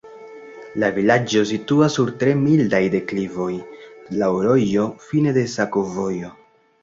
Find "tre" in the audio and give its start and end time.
2.23-2.31